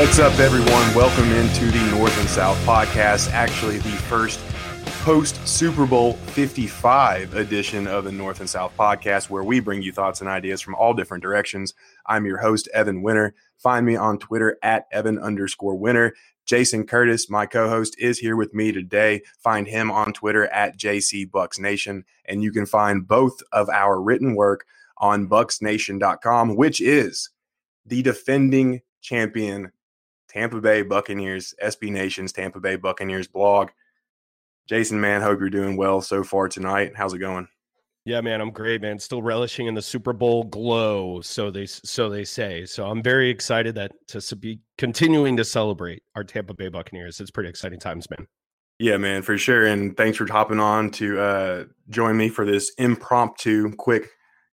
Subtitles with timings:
[0.00, 0.94] What's up, everyone?
[0.94, 3.30] Welcome into the North and South podcast.
[3.32, 4.40] Actually, the first
[5.02, 9.92] post Super Bowl 55 edition of the North and South podcast, where we bring you
[9.92, 11.74] thoughts and ideas from all different directions.
[12.06, 13.34] I'm your host, Evan Winter.
[13.58, 16.14] Find me on Twitter at Evan underscore winner.
[16.46, 19.20] Jason Curtis, my co host, is here with me today.
[19.44, 22.06] Find him on Twitter at JC Bucks Nation.
[22.24, 24.64] And you can find both of our written work
[24.96, 27.28] on bucsnation.com, which is
[27.84, 29.72] the defending champion
[30.30, 33.70] Tampa Bay Buccaneers, SB Nation's Tampa Bay Buccaneers blog.
[34.68, 36.92] Jason, man, hope you're doing well so far tonight.
[36.94, 37.48] How's it going?
[38.04, 38.98] Yeah, man, I'm great, man.
[38.98, 42.64] Still relishing in the Super Bowl glow, so they so they say.
[42.64, 47.20] So I'm very excited that to be continuing to celebrate our Tampa Bay Buccaneers.
[47.20, 48.26] It's pretty exciting times, man.
[48.78, 49.66] Yeah, man, for sure.
[49.66, 54.08] And thanks for hopping on to uh, join me for this impromptu, quick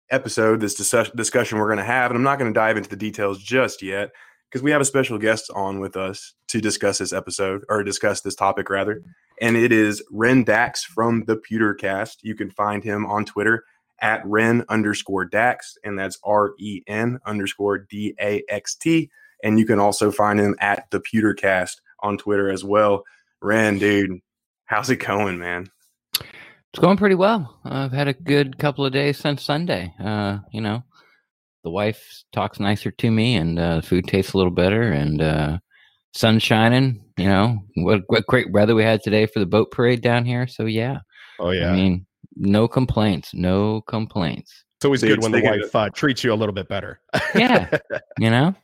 [0.09, 2.11] episode, this dis- discussion we're going to have.
[2.11, 4.09] And I'm not going to dive into the details just yet
[4.49, 8.21] because we have a special guest on with us to discuss this episode or discuss
[8.21, 9.01] this topic rather.
[9.41, 12.17] And it is Ren Dax from the Pewtercast.
[12.21, 13.65] You can find him on Twitter
[14.01, 19.09] at Ren underscore Dax, and that's R E N underscore D A X T.
[19.43, 23.03] And you can also find him at the Pewtercast on Twitter as well.
[23.41, 24.19] Ren, dude,
[24.65, 25.69] how's it going, man?
[26.13, 27.59] It's going pretty well.
[27.63, 29.93] I've had a good couple of days since Sunday.
[30.03, 30.83] Uh, you know,
[31.67, 35.57] the wife talks nicer to me, and uh, food tastes a little better, and uh,
[36.13, 37.03] sun shining.
[37.17, 40.47] You know what, what great weather we had today for the boat parade down here.
[40.47, 40.99] So yeah.
[41.39, 41.69] Oh yeah.
[41.69, 42.05] I mean,
[42.37, 43.33] no complaints.
[43.33, 44.63] No complaints.
[44.77, 47.01] It's always good when the wife uh, treats you a little bit better.
[47.35, 47.77] yeah.
[48.17, 48.55] You know.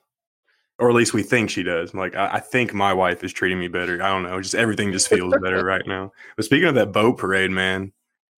[0.80, 1.94] Or at least we think she does.
[1.94, 4.02] Like I, I think my wife is treating me better.
[4.02, 4.42] I don't know.
[4.42, 6.14] Just everything just feels better right now.
[6.38, 7.92] But speaking of that boat parade, man,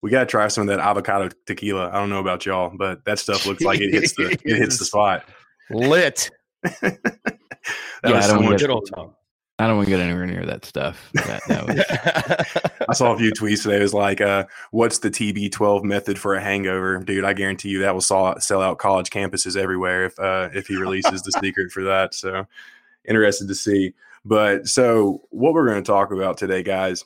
[0.06, 1.90] we got to try some of that avocado tequila.
[1.90, 4.78] I don't know about y'all, but that stuff looks like it hits the it hits
[4.78, 5.28] the spot.
[5.72, 6.30] Lit.
[6.84, 6.92] yeah,
[8.04, 8.70] I don't, want to get,
[9.58, 11.10] I don't want to get anywhere near that stuff.
[11.16, 12.86] That, that was...
[12.88, 13.78] I saw a few tweets today.
[13.78, 17.80] It was like, uh, "What's the TB12 method for a hangover, dude?" I guarantee you
[17.80, 21.72] that will sell, sell out college campuses everywhere if uh, if he releases the secret
[21.72, 22.14] for that.
[22.14, 22.46] So
[23.06, 23.96] interested to see.
[24.24, 27.04] But so what we're going to talk about today, guys,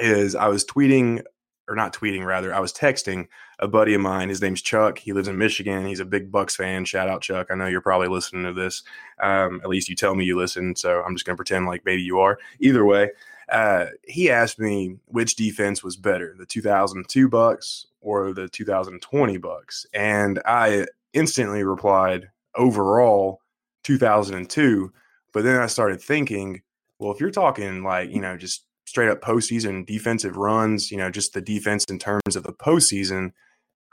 [0.00, 1.22] is I was tweeting
[1.68, 4.28] or not tweeting rather, I was texting a buddy of mine.
[4.28, 4.98] His name's Chuck.
[4.98, 5.86] He lives in Michigan.
[5.86, 6.84] He's a big Bucks fan.
[6.84, 7.48] Shout out Chuck.
[7.50, 8.82] I know you're probably listening to this.
[9.22, 10.76] Um, at least you tell me you listen.
[10.76, 12.38] So I'm just going to pretend like maybe you are.
[12.60, 13.10] Either way,
[13.48, 19.86] uh, he asked me which defense was better, the 2002 Bucks or the 2020 Bucks,
[19.94, 23.40] and I instantly replied overall
[23.84, 24.92] 2002.
[25.32, 26.62] But then I started thinking,
[26.98, 31.10] well, if you're talking like you know just straight up postseason defensive runs, you know,
[31.10, 33.32] just the defense in terms of the postseason,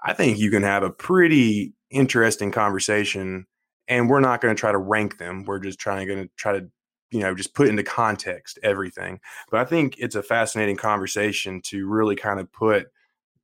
[0.03, 3.46] I think you can have a pretty interesting conversation.
[3.88, 5.44] And we're not going to try to rank them.
[5.46, 6.68] We're just trying to try to,
[7.09, 9.19] you know, just put into context everything.
[9.50, 12.88] But I think it's a fascinating conversation to really kind of put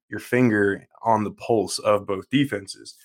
[0.10, 2.96] your finger on the pulse of both defenses.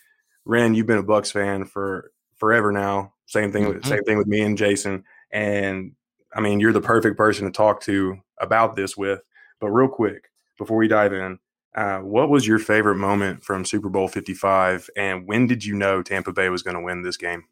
[0.45, 3.13] Ren, you've been a Bucks fan for forever now.
[3.27, 3.89] Same thing with mm-hmm.
[3.89, 5.05] same thing with me and Jason.
[5.31, 5.93] And
[6.35, 9.21] I mean, you're the perfect person to talk to about this with.
[9.61, 11.39] But real quick, before we dive in,
[11.75, 16.03] uh, what was your favorite moment from Super Bowl 55, and when did you know
[16.03, 17.45] Tampa Bay was going to win this game?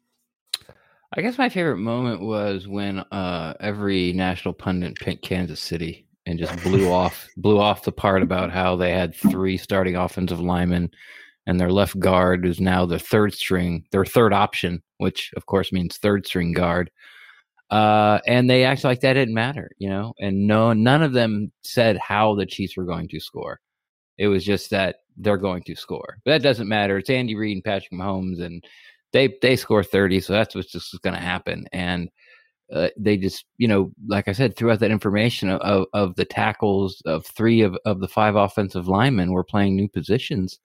[1.13, 6.37] I guess my favorite moment was when uh, every national pundit picked Kansas City and
[6.37, 10.91] just blew off blew off the part about how they had three starting offensive linemen
[11.47, 15.71] and their left guard is now the third string, their third option, which of course
[15.71, 16.91] means third string guard.
[17.71, 20.13] Uh, and they acted like that didn't matter, you know.
[20.19, 23.61] And no, none of them said how the Chiefs were going to score.
[24.17, 26.17] It was just that they're going to score.
[26.25, 26.97] But that doesn't matter.
[26.97, 28.61] It's Andy Reid and Patrick Mahomes, and
[29.13, 31.65] they they score thirty, so that's what's just going to happen.
[31.71, 32.09] And
[32.73, 36.25] uh, they just, you know, like I said, throughout that information of, of, of the
[36.25, 40.59] tackles of three of, of the five offensive linemen were playing new positions.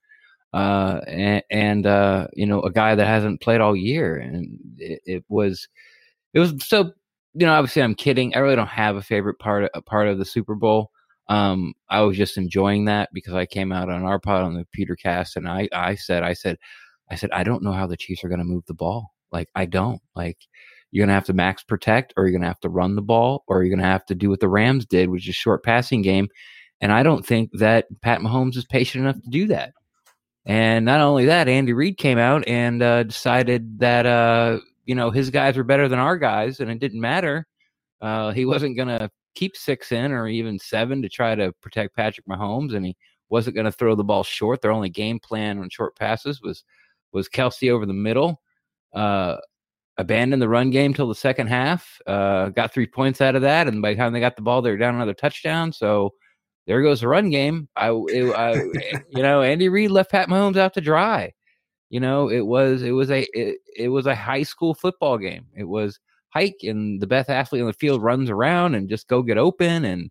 [0.52, 4.16] Uh, and, and uh, you know, a guy that hasn't played all year.
[4.16, 5.68] And it, it was,
[6.36, 6.92] it was so
[7.32, 8.34] you know obviously i'm kidding.
[8.34, 10.90] I really don't have a favorite part a part of the super bowl.
[11.28, 14.66] Um i was just enjoying that because i came out on our pod on the
[14.76, 16.58] Pewtercast and i i said i said
[17.10, 19.14] i said i don't know how the chiefs are going to move the ball.
[19.32, 20.02] Like i don't.
[20.14, 20.36] Like
[20.90, 23.02] you're going to have to max protect or you're going to have to run the
[23.02, 25.64] ball or you're going to have to do what the rams did which is short
[25.64, 26.28] passing game.
[26.82, 29.72] And i don't think that pat mahomes is patient enough to do that.
[30.44, 35.10] And not only that andy reid came out and uh, decided that uh you know
[35.10, 37.46] his guys were better than our guys, and it didn't matter.
[38.00, 41.94] Uh, he wasn't going to keep six in or even seven to try to protect
[41.94, 42.96] Patrick Mahomes, and he
[43.28, 44.62] wasn't going to throw the ball short.
[44.62, 46.64] Their only game plan on short passes was
[47.12, 48.40] was Kelce over the middle.
[48.94, 49.36] Uh,
[49.98, 51.98] abandoned the run game till the second half.
[52.06, 54.62] Uh, got three points out of that, and by the time they got the ball,
[54.62, 55.72] they were down another touchdown.
[55.72, 56.12] So
[56.66, 57.68] there goes the run game.
[57.76, 58.54] I, it, I
[59.10, 61.32] you know, Andy Reid left Pat Mahomes out to dry.
[61.88, 65.46] You know, it was it was a it, it was a high school football game.
[65.54, 66.00] It was
[66.30, 69.84] hike and the best athlete on the field runs around and just go get open
[69.84, 70.10] and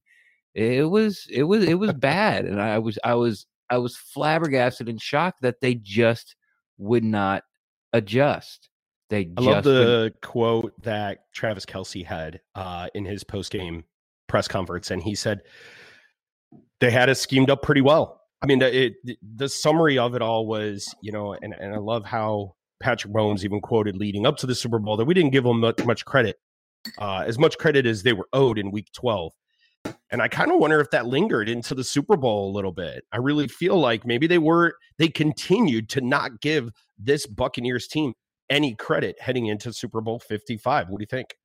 [0.55, 4.89] it was it was it was bad and I was I was I was flabbergasted
[4.89, 6.35] and shocked that they just
[6.77, 7.43] would not
[7.93, 8.69] adjust.
[9.09, 10.21] They I love the would...
[10.21, 13.83] quote that Travis Kelce had uh, in his post game
[14.27, 15.41] press conference, and he said
[16.79, 18.21] they had it schemed up pretty well.
[18.45, 21.79] I mean, the, it, the summary of it all was, you know, and, and I
[21.79, 25.31] love how Patrick Mahomes even quoted leading up to the Super Bowl that we didn't
[25.31, 26.35] give them much, much credit,
[26.99, 29.33] uh, as much credit as they were owed in Week 12.
[30.11, 33.03] And I kind of wonder if that lingered into the Super Bowl a little bit.
[33.11, 36.69] I really feel like maybe they were they continued to not give
[36.99, 38.13] this Buccaneers team
[38.51, 40.89] any credit heading into Super Bowl 55.
[40.89, 41.35] What do you think?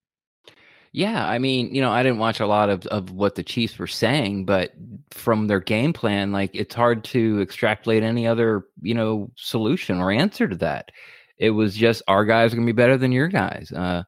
[0.93, 3.79] Yeah, I mean, you know, I didn't watch a lot of, of what the Chiefs
[3.79, 4.73] were saying, but
[5.13, 10.11] from their game plan, like it's hard to extrapolate any other, you know, solution or
[10.11, 10.91] answer to that.
[11.39, 13.71] It was just our guys are going to be better than your guys.
[13.71, 14.03] Uh,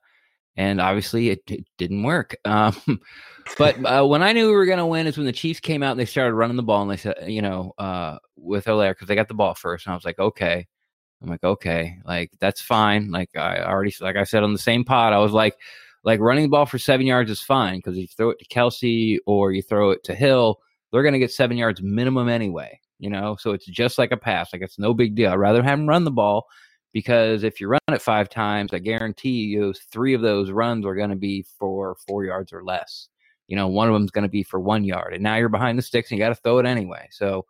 [0.56, 2.36] and obviously it, it didn't work.
[2.44, 3.00] Um,
[3.58, 5.82] but uh, when I knew we were going to win is when the Chiefs came
[5.82, 8.92] out and they started running the ball and they said, you know, uh, with Helaire
[8.92, 10.66] because they got the ball first, and I was like, okay.
[11.22, 13.10] I'm like, okay, like that's fine.
[13.10, 15.56] Like I already, like I said on the same pod, I was like,
[16.04, 18.46] like running the ball for seven yards is fine because if you throw it to
[18.46, 20.58] Kelce or you throw it to Hill,
[20.90, 22.80] they're going to get seven yards minimum anyway.
[22.98, 24.52] You know, so it's just like a pass.
[24.52, 25.32] Like it's no big deal.
[25.32, 26.46] I'd rather have them run the ball
[26.92, 30.94] because if you run it five times, I guarantee you three of those runs are
[30.94, 33.08] going to be for four yards or less.
[33.48, 35.48] You know, one of them is going to be for one yard, and now you're
[35.48, 37.08] behind the sticks and you got to throw it anyway.
[37.10, 37.44] So,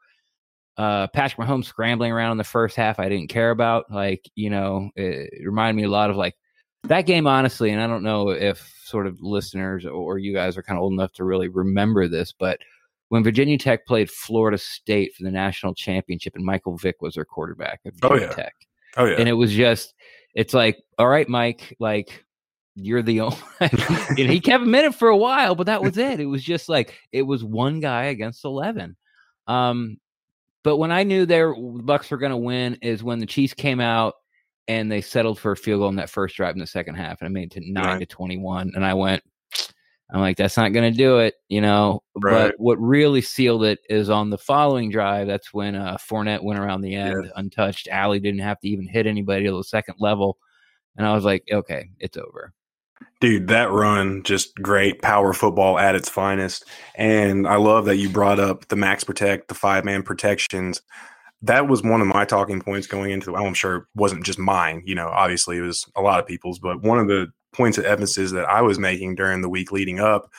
[0.79, 3.91] uh, Patrick Mahomes scrambling around in the first half, I didn't care about.
[3.91, 6.35] Like, you know, it, it reminded me a lot of like
[6.85, 7.71] that game, honestly.
[7.71, 10.93] And I don't know if sort of listeners or you guys are kind of old
[10.93, 12.59] enough to really remember this, but
[13.09, 17.27] when Virginia Tech played Florida State for the national championship, and Michael Vick was their
[17.27, 18.43] quarterback at oh, Virginia oh, yeah.
[18.43, 18.55] Tech.
[18.97, 19.17] Oh yeah.
[19.19, 19.95] And it was just,
[20.35, 22.25] it's like, all right, Mike, like
[22.75, 23.37] you're the only.
[23.61, 26.21] and he kept a minute for a while, but that was it.
[26.21, 28.97] It was just like it was one guy against eleven.
[29.47, 29.99] Um,
[30.65, 33.55] but when I knew their the Bucks were going to win is when the Chiefs
[33.55, 34.15] came out
[34.69, 37.21] and they settled for a field goal in that first drive in the second half,
[37.21, 38.01] and I made it to nine right.
[38.01, 39.23] to twenty-one, and I went.
[40.15, 42.03] I'm like, that's not going to do it, you know.
[42.23, 42.49] Right.
[42.49, 45.27] But what really sealed it is on the following drive.
[45.27, 47.33] That's when uh, Fournette went around the end yes.
[47.35, 47.89] untouched.
[47.89, 50.37] Allie didn't have to even hit anybody to the second level,
[50.99, 52.53] and I was like, okay, it's over.
[53.21, 56.67] Dude, that run just great power football at its finest.
[56.95, 60.83] And I love that you brought up the max protect, the five man protections.
[61.43, 63.33] That was one of my talking points going into.
[63.33, 64.83] Well, I'm sure it wasn't just mine.
[64.85, 67.85] You know, obviously it was a lot of people's, but one of the points of
[67.85, 70.31] emphasis that I was making during the week leading up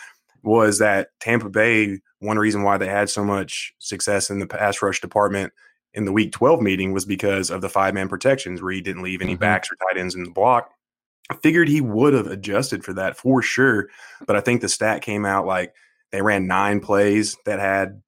[0.43, 4.81] was that Tampa Bay, one reason why they had so much success in the pass
[4.81, 5.53] rush department
[5.93, 9.03] in the week 12 meeting was because of the five man protections where he didn't
[9.03, 9.41] leave any mm-hmm.
[9.41, 10.71] backs or tight ends in the block.
[11.29, 13.89] I figured he would have adjusted for that for sure.
[14.25, 15.73] But I think the stat came out like
[16.11, 18.01] they ran nine plays that had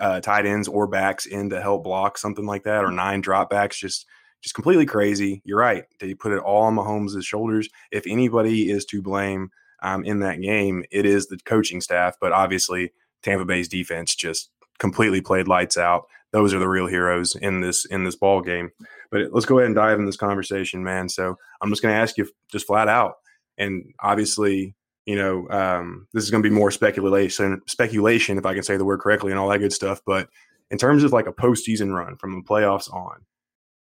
[0.00, 3.78] uh, tight ends or backs in to help block something like that, or nine dropbacks.
[3.78, 4.06] Just
[4.42, 5.40] just completely crazy.
[5.44, 5.84] You're right.
[6.00, 7.68] They put it all on Mahomes' shoulders.
[7.92, 9.50] If anybody is to blame
[9.82, 12.16] um, in that game, it is the coaching staff.
[12.20, 16.06] But obviously, Tampa Bay's defense just completely played lights out.
[16.32, 18.70] Those are the real heroes in this in this ball game.
[19.10, 21.08] But let's go ahead and dive in this conversation, man.
[21.08, 23.16] So I'm just going to ask you just flat out,
[23.58, 24.74] and obviously,
[25.06, 28.76] you know, um, this is going to be more speculation, speculation if I can say
[28.76, 30.00] the word correctly, and all that good stuff.
[30.06, 30.28] But
[30.70, 33.24] in terms of like a postseason run from the playoffs on,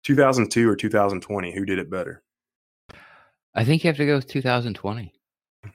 [0.03, 2.23] 2002 or 2020, who did it better?
[3.53, 5.13] I think you have to go with 2020.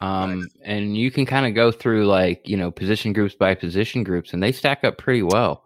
[0.00, 0.48] Um, nice.
[0.64, 4.32] and you can kind of go through like, you know, position groups by position groups
[4.32, 5.64] and they stack up pretty well.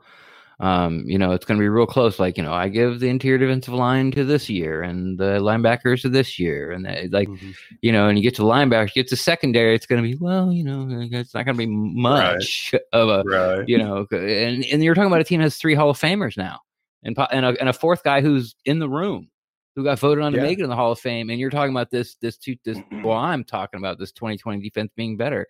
[0.61, 2.19] Um, you know, it's going to be real close.
[2.19, 6.02] Like, you know, I give the interior defensive line to this year and the linebackers
[6.02, 6.71] to this year.
[6.71, 7.50] And like, mm-hmm.
[7.81, 10.17] you know, and you get to linebackers, you get to secondary, it's going to be,
[10.17, 12.83] well, you know, it's not going to be much right.
[12.93, 13.69] of a, right.
[13.69, 16.37] you know, and, and you're talking about a team that has three Hall of Famers
[16.37, 16.61] now
[17.02, 19.29] and and a, and a fourth guy who's in the room
[19.76, 20.45] who got voted on to yeah.
[20.45, 21.31] make it in the Hall of Fame.
[21.31, 24.93] And you're talking about this this two this well, I'm talking about this 2020 defense
[24.97, 25.47] being better.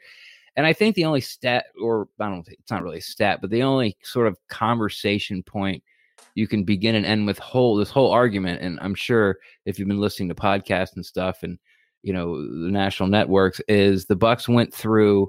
[0.57, 3.41] And I think the only stat, or I don't think it's not really a stat,
[3.41, 5.83] but the only sort of conversation point
[6.35, 8.61] you can begin and end with whole this whole argument.
[8.63, 11.59] And I'm sure if you've been listening to podcasts and stuff, and
[12.03, 15.29] you know the national networks, is the Bucks went through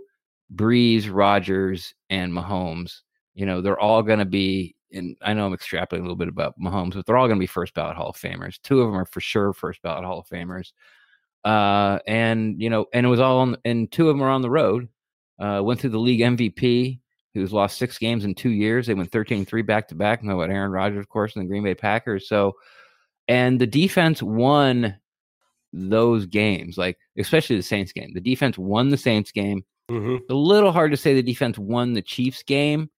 [0.56, 3.02] Brees, Rodgers, and Mahomes.
[3.34, 6.28] You know they're all going to be and I know I'm extrapolating a little bit
[6.28, 8.62] about Mahomes, but they're all going to be first ballot Hall of Famers.
[8.62, 10.74] Two of them are for sure first ballot Hall of Famers.
[11.44, 14.42] Uh, and you know, and it was all on, and two of them were on
[14.42, 14.88] the road.
[15.42, 17.00] Uh, went through the league MVP,
[17.34, 18.88] who's lost six games in two years.
[18.88, 20.24] They went 13-3 back to back.
[20.24, 22.28] Know about Aaron Rodgers, of course, and the Green Bay Packers.
[22.28, 22.56] So,
[23.28, 24.98] and the defense won
[25.74, 28.12] those games, like especially the Saints game.
[28.14, 29.64] The defense won the Saints game.
[29.90, 30.32] Mm-hmm.
[30.32, 32.90] a little hard to say the defense won the Chiefs game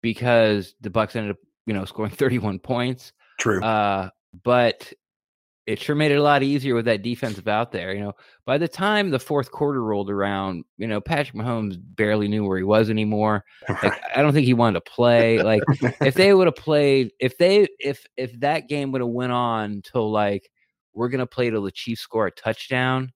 [0.00, 3.12] because the Bucks ended up, you know, scoring 31 points.
[3.40, 3.60] True.
[3.62, 4.10] Uh,
[4.44, 4.92] but
[5.70, 7.94] it sure made it a lot easier with that defensive out there.
[7.94, 8.12] You know,
[8.44, 12.58] by the time the fourth quarter rolled around, you know, Patrick Mahomes barely knew where
[12.58, 13.44] he was anymore.
[13.68, 15.40] Like, I don't think he wanted to play.
[15.40, 15.62] Like,
[16.00, 19.82] if they would have played, if they, if if that game would have went on
[19.82, 20.50] till like
[20.92, 23.12] we're gonna play till the Chiefs score a touchdown,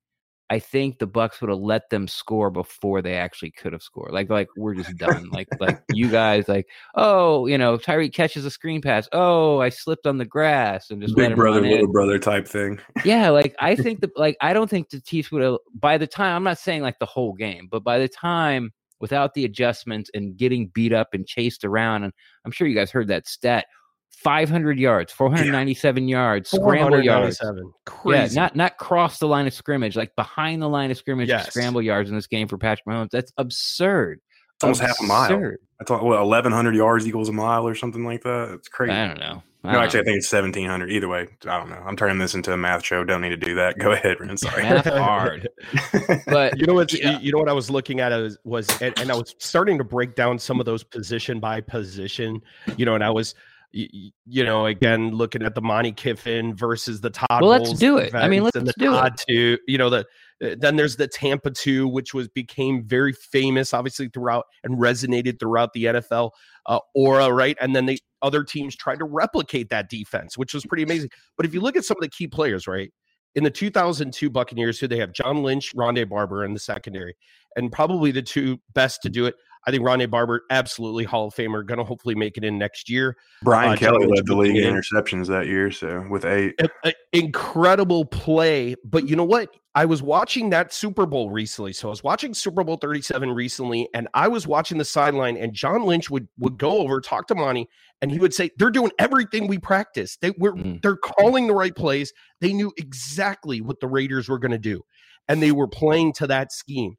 [0.51, 4.13] I think the Bucks would have let them score before they actually could have scored.
[4.13, 5.31] Like, like we're just done.
[5.31, 9.09] like, like you guys, like, oh, you know, Tyree catches a screen pass.
[9.13, 11.93] Oh, I slipped on the grass and just Big brother, little in.
[11.93, 12.79] brother type thing.
[13.05, 16.07] Yeah, like I think the like I don't think the Chiefs would have by the
[16.07, 20.11] time I'm not saying like the whole game, but by the time without the adjustments
[20.15, 22.13] and getting beat up and chased around, and
[22.45, 23.67] I'm sure you guys heard that stat.
[24.15, 27.39] 500 yards, 497 yards, scramble yards.
[27.39, 27.65] 497.
[27.67, 28.37] Yeah, Crazy.
[28.37, 31.49] not not cross the line of scrimmage, like behind the line of scrimmage, Yes.
[31.49, 33.11] scramble yards in this game for Patrick Mahomes.
[33.11, 34.21] That's absurd.
[34.57, 35.53] It's almost half a mile.
[35.81, 38.53] I thought, what, 1,100 yards equals a mile or something like that?
[38.55, 38.93] It's crazy.
[38.93, 39.43] I don't know.
[39.65, 40.93] I no, don't actually, I think it's 1,700.
[40.93, 41.83] Either way, I don't know.
[41.87, 43.03] I'm turning this into a math show.
[43.03, 43.79] Don't need to do that.
[43.81, 44.37] Go ahead, Ren.
[44.37, 44.63] Sorry.
[44.63, 45.49] Math hard.
[46.27, 46.93] But you know what?
[46.93, 47.19] Yeah.
[47.19, 49.85] You know what I was looking at was, was and, and I was starting to
[49.85, 52.43] break down some of those position by position.
[52.77, 53.35] You know, and I was,
[53.75, 57.43] you know, again looking at the Monty Kiffin versus the Todd.
[57.43, 58.15] Well, let's do it.
[58.15, 58.97] I mean, let's the do it.
[58.97, 59.59] Todd Two.
[59.67, 60.07] You know, the
[60.43, 65.41] uh, then there's the Tampa Two, which was became very famous, obviously throughout and resonated
[65.41, 66.31] throughout the NFL
[66.67, 67.57] uh, aura, right?
[67.61, 71.11] And then the other teams tried to replicate that defense, which was pretty amazing.
[71.37, 72.93] But if you look at some of the key players, right?
[73.35, 77.17] In the 2002 Buccaneers, who they have John Lynch, Rondé Barber in the secondary,
[77.57, 79.35] and probably the two best to do it.
[79.67, 82.91] I think Rondé Barber, absolutely Hall of Famer, going to hopefully make it in next
[82.91, 83.17] year.
[83.43, 86.55] Brian Uh, Kelly John led the league in interceptions that year, so with eight.
[86.61, 88.75] A- a- incredible play.
[88.85, 89.49] But you know what?
[89.77, 91.73] I was watching that Super Bowl recently.
[91.73, 95.53] So I was watching Super Bowl 37 recently, and I was watching the sideline, and
[95.53, 97.69] John Lynch would would go over, talk to Monty,
[98.01, 100.17] and he would say, They're doing everything we practice.
[100.21, 100.81] They were Mm.
[100.83, 102.13] they're calling the right plays.
[102.41, 104.83] They knew exactly what the Raiders were going to do,
[105.27, 106.95] and they were playing to that scheme.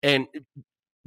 [0.00, 0.28] And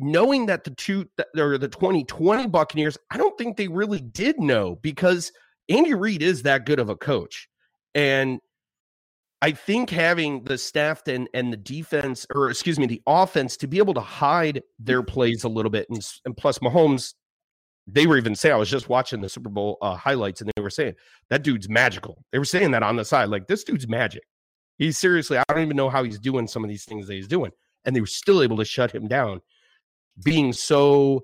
[0.01, 4.75] knowing that the two or the 2020 Buccaneers, I don't think they really did know
[4.81, 5.31] because
[5.69, 7.47] Andy Reid is that good of a coach.
[7.95, 8.39] And
[9.41, 13.67] I think having the staff and and the defense, or excuse me, the offense to
[13.67, 17.15] be able to hide their plays a little bit, and, and plus Mahomes,
[17.87, 20.61] they were even saying I was just watching the Super Bowl uh, highlights, and they
[20.61, 20.93] were saying
[21.29, 22.23] that dude's magical.
[22.31, 24.23] They were saying that on the side, like this dude's magic.
[24.77, 27.27] He's seriously, I don't even know how he's doing some of these things that he's
[27.27, 27.51] doing,
[27.85, 29.41] and they were still able to shut him down,
[30.23, 31.23] being so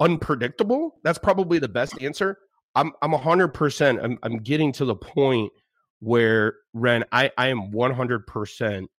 [0.00, 0.98] unpredictable.
[1.02, 2.38] That's probably the best answer.
[2.74, 4.00] I'm I'm hundred percent.
[4.02, 5.52] I'm I'm getting to the point
[6.00, 8.90] where Ren, I I am one hundred percent.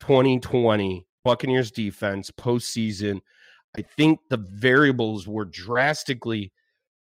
[0.00, 3.20] 2020 Buccaneers defense postseason.
[3.76, 6.52] I think the variables were drastically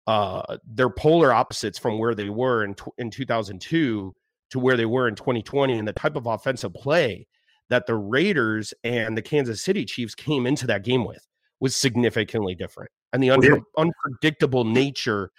[0.07, 4.13] uh they're polar opposites from where they were in in 2002
[4.49, 7.27] to where they were in 2020 and the type of offensive play
[7.69, 11.25] that the Raiders and the Kansas City Chiefs came into that game with
[11.61, 12.91] was significantly different.
[13.13, 13.55] And the Well, yeah.
[13.77, 15.31] unpredictable nature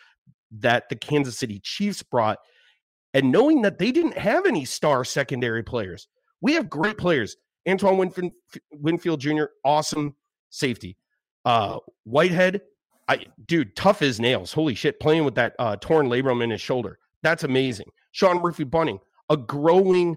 [0.52, 2.38] that the Kansas City Chiefs brought
[3.14, 6.08] and knowing that they didn't have any star secondary players.
[6.40, 7.36] We have great players.
[7.68, 8.32] Antoine Winfield,
[8.72, 10.16] Winfield Jr., awesome
[10.50, 10.96] safety.
[11.44, 12.62] Uh, Whitehead,
[13.08, 14.52] I dude, tough as nails.
[14.52, 16.98] Holy shit, playing with that uh, torn labrum in his shoulder.
[17.22, 17.86] That's amazing.
[18.12, 18.98] Sean Murphy Bunting,
[19.28, 20.16] a growing,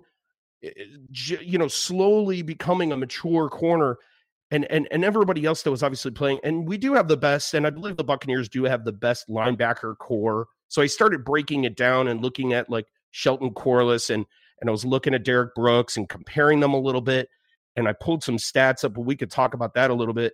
[0.64, 0.70] eh,
[1.20, 3.98] you know, slowly becoming a mature corner.
[4.52, 7.56] And, and and everybody else that was obviously playing, and we do have the best,
[7.56, 10.46] and I believe the Buccaneers do have the best linebacker core.
[10.68, 14.26] So I started breaking it down and looking at like Shelton Corliss and
[14.62, 17.30] and I was looking at Derrick Brooks and comparing them a little bit.
[17.76, 20.34] And I pulled some stats up, but we could talk about that a little bit.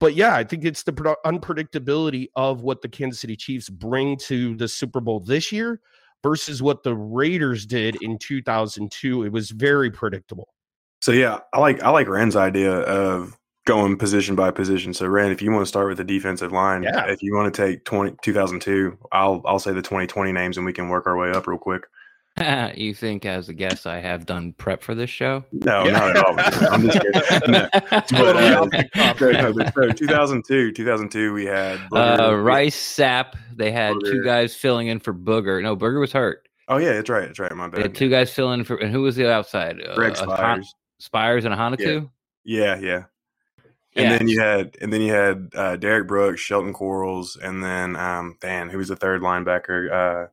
[0.00, 4.56] But yeah, I think it's the unpredictability of what the Kansas City Chiefs bring to
[4.56, 5.80] the Super Bowl this year
[6.22, 9.24] versus what the Raiders did in 2002.
[9.24, 10.48] It was very predictable.
[11.00, 13.36] So yeah, I like I like Ren's idea of
[13.66, 14.94] going position by position.
[14.94, 17.04] So Rand, if you want to start with the defensive line, Yeah.
[17.06, 20.72] if you want to take 20, 2002, I'll I'll say the 2020 names and we
[20.72, 21.82] can work our way up real quick.
[22.76, 25.44] you think, as a guest, I have done prep for this show?
[25.52, 25.90] No, Yeah.
[25.92, 26.34] not at all.
[26.72, 27.50] I'm just kidding.
[27.52, 27.68] No.
[28.08, 29.20] Totally uh, off the cuff.
[29.20, 33.34] No, no, but so 2002, 2002, we had uh, Rice Sapp.
[33.56, 35.60] They had two guys filling in for Booger.
[35.62, 36.48] No, Booger was hurt.
[36.68, 37.26] Oh yeah, that's right.
[37.26, 37.50] That's right.
[37.56, 37.98] My They had bad.
[37.98, 39.80] two guys filling in for, and who was the outside?
[39.94, 40.74] Greg Uh, a Hon- Spires.
[40.98, 42.10] Spires and a Hanatu.
[42.44, 43.04] Yeah, yeah.
[43.96, 44.18] And Yeah.
[44.18, 48.36] then you had and then you had uh, Derrick Brooks, Shelton Quarles, and then um
[48.40, 49.90] Dan, who was the third linebacker?
[49.90, 50.26] Uh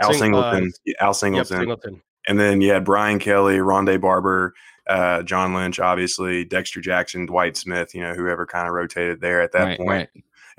[0.00, 0.72] Al Sing- uh, Singleton.
[0.84, 1.58] Yeah, Al Yep, Singleton.
[1.58, 2.02] Singleton.
[2.28, 4.54] And then you had Brian Kelly, Rondé Barber,
[4.86, 9.40] uh, John Lynch, obviously, Dexter Jackson, Dwight Smith, you know, whoever kind of rotated there
[9.40, 9.88] at that right, point.
[9.90, 10.08] right.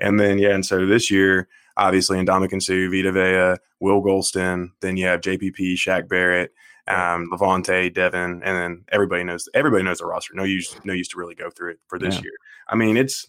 [0.00, 4.96] And then, yeah, and so this year, obviously, Ndamukong Suh, Vita Vea, Will Gholston, then
[4.96, 6.52] you have JPP, Shaq Barrett,
[6.88, 10.34] um, Lavonte, Devin, and then everybody knows everybody knows the roster.
[10.34, 12.22] No use, no use to really go through it for this Yeah.
[12.22, 12.32] year.
[12.68, 13.26] I mean, it's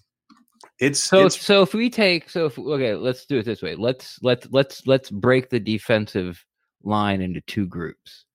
[0.80, 3.76] it's So it's so if we take so if okay, let's do it this way.
[3.76, 6.44] Let's let's let's let's break the defensive
[6.84, 8.26] line into two groups.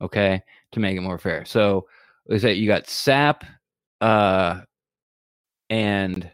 [0.00, 0.42] Okay,
[0.72, 1.44] to make it more fair.
[1.46, 1.86] So
[2.28, 3.42] is that you got Sapp,
[4.00, 4.60] uh,
[5.70, 6.30] and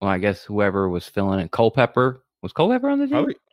[0.00, 3.36] well, I guess whoever was filling in Culpepper was Culpepper on the team, Probably- I
[3.36, 3.49] don't know.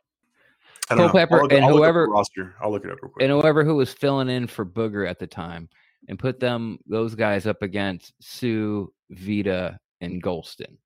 [0.89, 2.55] Culpepper and I'll whoever- roster.
[2.61, 3.23] I'll look it up real quick.
[3.23, 5.69] and whoever who was filling in for Booger at the time,
[6.07, 10.77] and put them those guys up against Suh, Vita, and Gholston.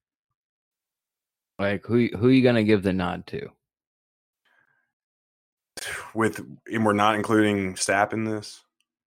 [1.60, 3.50] Like who who are you gonna give the nod to?
[6.14, 8.62] With and we're not including Sapp in this.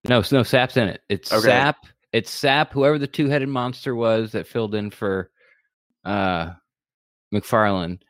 [0.08, 1.00] No, no, Sapp's in it.
[1.08, 1.48] It's Okay.
[1.48, 1.74] Sapp.
[2.12, 2.72] It's Sapp.
[2.72, 5.30] Whoever the two-headed monster was that filled in for
[6.04, 6.52] uh
[7.34, 8.00] McFarland.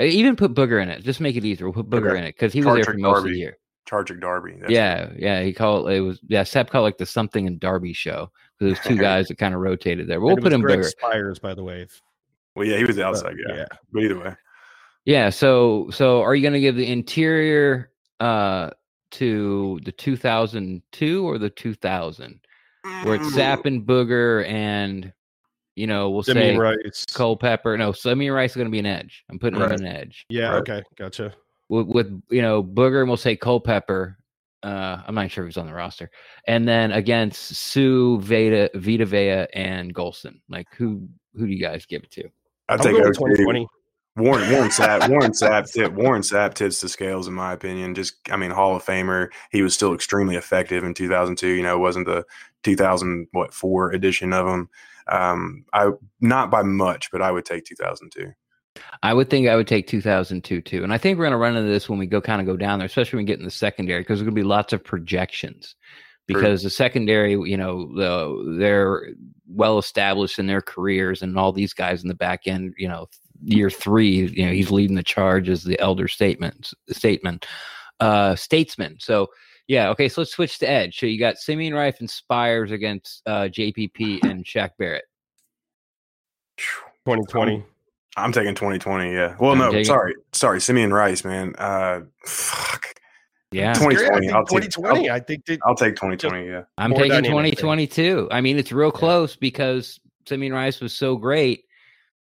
[0.00, 1.02] Uh, Even put Booger in it.
[1.02, 1.68] Just make it easier.
[1.70, 2.18] We'll put Booger Okay.
[2.18, 3.56] in it because he was there for Chartric most of the year.
[3.88, 4.56] Chartric Darby.
[4.60, 5.42] That's yeah, yeah.
[5.42, 6.42] He called it was yeah.
[6.42, 8.30] Sapp called it like the something and Darby show.
[8.58, 10.20] because There's two guys that kind of rotated there.
[10.20, 10.84] We'll And put him Greg Booger.
[10.90, 11.86] Spires, by the way.
[12.54, 13.56] Well, yeah, he was the outside guy.
[13.56, 13.66] yeah.
[13.92, 14.34] But either way,
[15.04, 15.30] Yeah.
[15.30, 17.90] So so are you going to give the interior
[18.20, 18.70] uh
[19.12, 22.40] to the 2002 or the 2000
[23.02, 25.12] where it's Sapp and Booger and
[25.76, 27.04] you know we'll say Simeon Rice.
[27.12, 27.76] Culpepper.
[27.78, 29.24] No, Simeon Rice is going to be an edge.
[29.30, 29.70] I'm putting Right.
[29.72, 30.58] him in edge Yeah, Right.
[30.68, 31.32] okay, gotcha.
[31.68, 33.00] with, with you know Booger.
[33.00, 34.16] and We'll say Culpepper.
[34.62, 36.10] Uh, I'm not sure if he's on the roster.
[36.46, 40.40] And then against Suh, Veda, Vita Vea, and Gholston.
[40.50, 42.24] Like who who do you guys give it to?
[42.68, 43.36] I I'll take go with OT.
[43.36, 43.66] 2020.
[44.16, 47.94] Warren Warren Sapp Warren Sapp tip Warren Sapp tips the scales in my opinion.
[47.94, 49.28] Just I mean Hall of Famer.
[49.50, 51.46] He was still extremely effective in 2002.
[51.46, 52.24] You know, it wasn't the
[52.64, 54.68] 2000 what four edition of him.
[55.10, 58.32] Um, I not by much, but I would take 2002.
[59.02, 60.84] I would think I would take 2002 too.
[60.84, 62.56] And I think we're going to run into this when we go kind of go
[62.56, 64.72] down there, especially when we get in the secondary, because there's going to be lots
[64.72, 65.74] of projections.
[66.30, 66.40] True.
[66.40, 69.08] Because the secondary, you know, the, they're
[69.48, 73.08] well established in their careers, and all these guys in the back end, you know,
[73.42, 77.46] year three, you know, he's leading the charge as the elder statement, statement,
[77.98, 78.96] uh, statesman.
[79.00, 79.28] So,
[79.70, 80.98] yeah, okay, so let's switch to edge.
[80.98, 85.04] So you got Simeon Rice and Spires against uh, JPP and Shaq Barrett.
[87.06, 87.62] 2020.
[88.16, 89.12] I'm taking 2020.
[89.12, 89.36] Yeah.
[89.38, 91.54] Well, I'm no, taking- sorry, sorry, Simeon Rice, man.
[91.56, 92.84] Uh, fuck.
[93.52, 94.30] Yeah, 2020.
[94.30, 95.08] I I'll think take 2020.
[95.08, 96.48] I think that I'll take 2020.
[96.48, 96.62] Yeah.
[96.76, 98.26] I'm taking 2022.
[98.32, 101.62] I mean, it's real close because Simeon Rice was so great,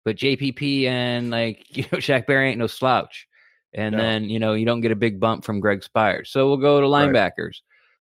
[0.05, 3.27] but JPP and like you know Shaq Barry ain't no slouch.
[3.73, 4.01] And No.
[4.01, 6.29] then you know you don't get a big bump from Greg Spires.
[6.31, 7.09] So we'll go to Right.
[7.09, 7.61] linebackers.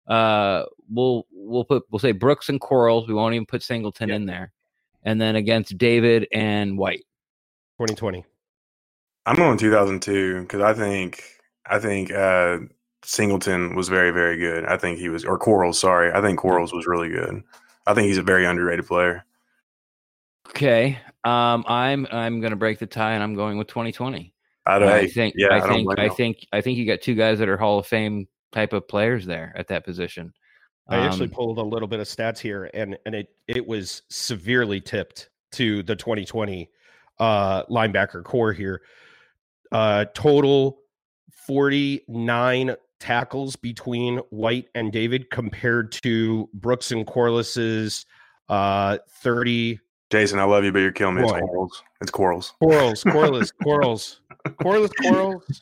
[0.07, 3.07] Uh, we'll we'll put we'll say Brooks and Quarles.
[3.07, 4.15] We won't even put Singleton Yeah.
[4.15, 4.51] in there.
[5.03, 7.05] And then against David and White.
[7.79, 8.25] 2020.
[9.25, 11.23] I'm going 2002 because I think
[11.65, 12.59] I think uh,
[13.03, 14.65] Singleton was very very good.
[14.65, 15.79] I think he was or Quarles.
[15.79, 17.43] Sorry, I think Quarles was really good.
[17.85, 19.25] I think he's a very underrated player.
[20.49, 20.97] Okay.
[21.23, 24.33] Um, I'm I'm gonna break the tie and I'm going with 2020.
[24.67, 24.89] I don't.
[24.89, 27.47] I think yeah, I don't think I think I think you got two guys that
[27.47, 30.33] are Hall of Fame type of players there at that position.
[30.89, 34.03] I actually Um, pulled a little bit of stats here, and and it it was
[34.09, 36.69] severely tipped to the 2020
[37.19, 38.81] uh, linebacker core here.
[39.71, 40.79] Uh, total
[41.45, 48.05] 49 tackles between White and David compared to Brooks and Corliss's
[48.49, 51.23] uh, 30 Jason, I love you, but you're killing me.
[51.23, 51.39] It's Boy.
[51.41, 51.83] Quarles.
[51.99, 52.53] It's Quarles.
[52.61, 54.21] Corals, Corliss, Corals,
[54.61, 55.61] Corliss, Corals.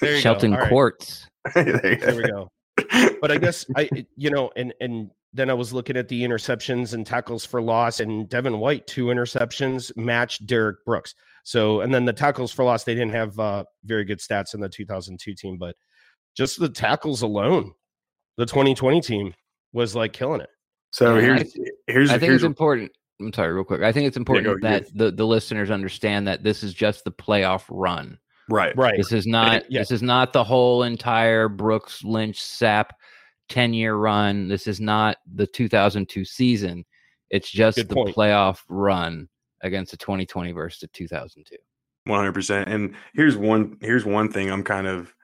[0.00, 0.56] There you Shelton go.
[0.56, 1.26] All right, Quartz.
[1.54, 2.48] there there we go.
[2.76, 3.10] go.
[3.20, 6.94] but I guess I, you know, and and then I was looking at the interceptions
[6.94, 11.14] and tackles for loss, and Devin White two interceptions matched Derrick Brooks.
[11.44, 14.60] So, and then the tackles for loss, they didn't have uh, very good stats in
[14.60, 15.74] the 2002 team, but
[16.36, 17.72] just the tackles alone,
[18.36, 19.34] the 2020 team
[19.72, 20.50] was like killing it.
[20.92, 22.92] So Yeah, I here's here's I think here's it's important.
[23.20, 23.82] I'm sorry, real quick.
[23.82, 27.12] I think it's important go, that the, the listeners understand that this is just the
[27.12, 28.18] playoff run.
[28.52, 28.76] Right.
[28.76, 28.98] Right.
[28.98, 29.80] This is not yeah.
[29.80, 32.90] this is not the whole entire Brooks Lynch Sapp
[33.48, 34.46] 10 year run.
[34.46, 36.84] This is not the 2002 season.
[37.30, 38.14] It's just Good the point.
[38.14, 39.28] playoff run
[39.62, 41.56] against the 2020 versus the 2002.
[42.04, 42.68] One hundred percent.
[42.68, 45.14] And here's one here's one thing I'm kind of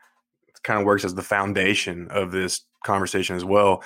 [0.63, 3.83] kind of works as the foundation of this conversation as well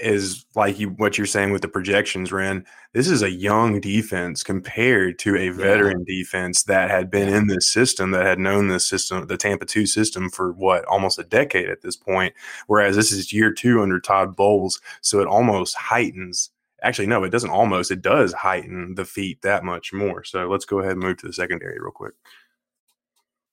[0.00, 2.64] is like you what you're saying with the projections, Ren.
[2.92, 6.16] This is a young defense compared to a veteran yeah.
[6.18, 9.86] defense that had been in this system, that had known this system, the Tampa two
[9.86, 12.34] system for what almost a decade at this point.
[12.66, 16.50] Whereas this is year two under Todd Bowles, so it almost heightens.
[16.82, 17.90] Actually, no, it doesn't almost.
[17.90, 20.24] It does heighten the feat that much more.
[20.24, 22.14] So let's go ahead and move to the secondary real quick.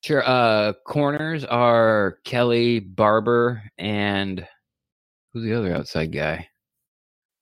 [0.04, 0.24] Sure.
[0.26, 4.48] Uh, corners are Kelly Barber and
[5.38, 6.50] Who's the other outside guy?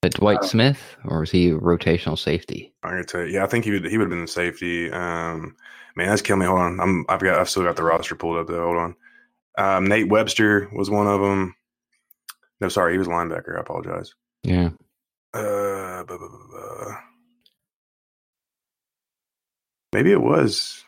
[0.04, 2.74] Is Dwight uh, Smith, or is he rotational safety?
[2.84, 3.36] I'm gonna tell you.
[3.36, 3.86] Yeah, I think he would.
[3.86, 4.92] He would have been the safety.
[4.92, 5.56] Um,
[5.96, 6.46] man, that's killing me.
[6.46, 7.06] Hold on, I'm.
[7.08, 7.40] I've got.
[7.40, 8.48] I've still got the roster pulled up.
[8.48, 8.66] Though.
[8.66, 8.96] Hold on.
[9.58, 11.56] Um, Nate Webster was one of them.
[12.60, 13.56] No, sorry, he was linebacker.
[13.56, 14.14] I apologize.
[14.44, 14.72] Yeah.
[15.34, 16.96] Uh, buh, buh, buh,
[19.94, 20.84] maybe it was.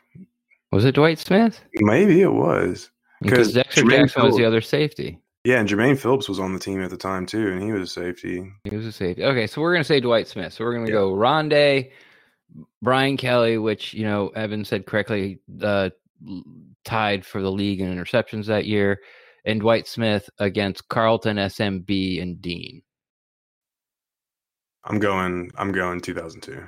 [0.73, 1.61] Was it Dwight Smith?
[1.75, 2.91] Maybe it was
[3.21, 5.21] because Dexter Jackson was the other safety.
[5.47, 7.83] Yeah, and Jermaine Phillips was on the team at the time too, and he was
[7.83, 8.51] a safety.
[8.65, 9.23] He was a safety.
[9.23, 10.51] Okay, so we're gonna say Dwight Smith.
[10.51, 10.95] So we're gonna yeah.
[10.95, 11.91] go Rondé,
[12.81, 15.91] Brian Kelly, which you know Evan said correctly, uh,
[16.83, 18.99] tied for the league in interceptions that year,
[19.45, 22.81] and Dwight Smith against Carlton, SMB, and Dean.
[24.83, 25.49] I'm going.
[25.57, 26.61] I'm going 2002.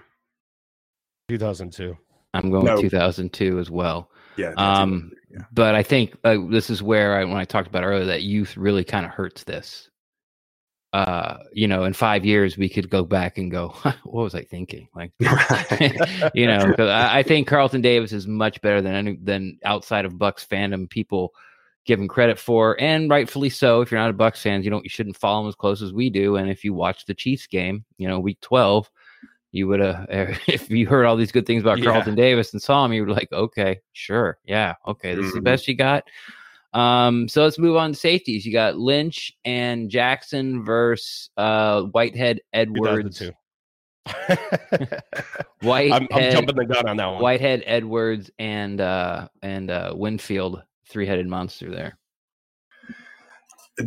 [1.28, 1.98] 2002.
[2.34, 2.80] I'm going no.
[2.80, 4.10] 2002 as well.
[4.38, 4.54] Yeah.
[4.56, 5.44] Um, yeah.
[5.52, 8.58] But I think uh, this is where I, when I talked about earlier, that youth
[8.58, 9.90] really kind of hurts this.
[10.92, 14.42] Uh, you know, in five years, we could go back and go, what was I
[14.42, 14.88] thinking?
[14.96, 15.12] Like,
[16.34, 20.06] you know, because I, I, think Carlton Davis is much better than any than outside
[20.06, 21.32] of Bucks fandom people
[21.86, 23.82] give him credit for, and rightfully so.
[23.82, 25.94] If you're not a Bucks fan, you don't you shouldn't follow him as close as
[25.94, 26.38] we do.
[26.38, 28.90] And if you watch the Chiefs game, you know, week twelve,
[29.52, 30.08] you would have
[30.48, 31.86] if you heard all these good things about yeah.
[31.86, 35.26] Carlton Davis and saw him, you were like, okay, sure, yeah, okay, this mm-hmm.
[35.26, 35.44] is the mm-hmm.
[35.46, 36.04] best you got.
[36.74, 38.46] Um, so let's move on to safeties.
[38.46, 43.24] You got Lynch and Jackson versus uh, Whitehead Edwards.
[45.62, 47.22] Whitehead, I'm, I'm, jumping the gun on that one.
[47.22, 51.98] Whitehead Edwards and uh, and uh, Winfield, three headed monster there.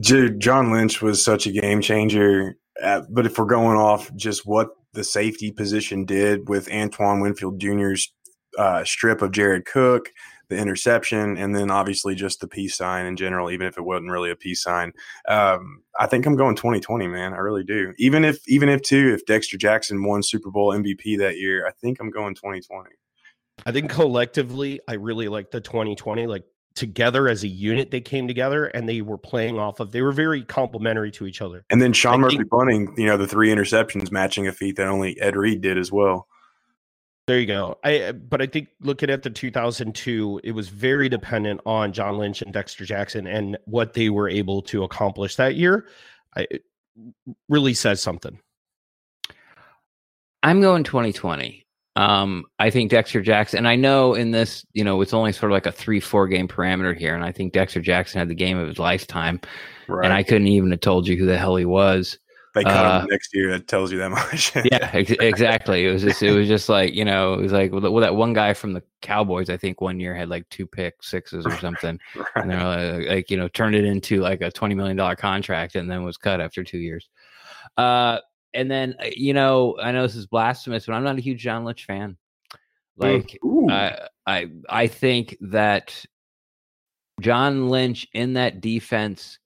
[0.01, 2.57] Dude, John Lynch was such a game changer.
[2.83, 7.59] Uh, but if we're going off just what the safety position did with Antoine Winfield
[7.59, 8.13] Jr.'s
[8.59, 10.11] uh, strip of Jared Cook,
[10.49, 14.11] the interception, and then obviously just the peace sign in general, even if it wasn't
[14.11, 14.93] really a peace sign.
[15.29, 17.33] Um, I think I'm going 2020, man.
[17.33, 17.95] I really do.
[17.99, 21.73] Even if, even if too, if Dexter Jackson won Super Bowl MVP that year, I
[21.81, 22.91] think I'm going 2020.
[23.65, 26.27] I think collectively, I really like the 2020.
[26.27, 30.03] Like together as a unit they came together and they were playing off of they
[30.03, 31.65] were very complementary to each other.
[31.71, 34.77] And then sean I murphy think, bunting you know the three interceptions matching a feat
[34.77, 36.29] that only ed reed did as well.
[37.27, 37.79] There you go.
[37.85, 42.19] I uh, but i think looking at the 2002 it was very dependent on john
[42.19, 45.87] lynch and dexter jackson and what they were able to accomplish that year.
[46.37, 46.47] I
[47.49, 48.39] really says something.
[50.43, 51.62] I'm going 2020
[51.95, 55.53] um, I think Dexter Jackson, and I know in this, you know, it's only sort
[55.53, 57.15] of like a three, four game parameter here.
[57.15, 59.41] And I think Dexter Jackson had the game of his lifetime.
[59.89, 60.05] Right.
[60.05, 62.19] And I couldn't even have told you who the hell he was.
[62.55, 63.51] They cut uh, him next year.
[63.51, 64.55] That tells you that much.
[64.57, 65.87] yeah, ex- exactly.
[65.87, 68.35] It was just, it was just like, you know, it was like, well, that one
[68.35, 71.99] guy from the Cowboys, I think one year had like two pick sixes or something.
[72.17, 72.27] right.
[72.37, 72.63] And they're
[72.99, 76.19] like, like, you know, turned it into like a $20 million contract and then was
[76.19, 77.09] cut after two years.
[77.79, 78.19] Uh,
[78.55, 81.41] and then uh, you know, I know this is blasphemous, but I'm not a huge
[81.41, 82.17] John Lynch fan.
[82.97, 83.39] Like
[83.71, 86.05] I, I, I think that
[87.21, 89.39] John Lynch in that defense.